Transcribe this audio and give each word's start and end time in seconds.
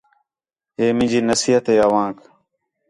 ہے 0.77 0.85
مینجی 0.97 1.19
نصیحت 1.29 1.65
ہِے 1.69 1.75
اوانک 1.85 2.17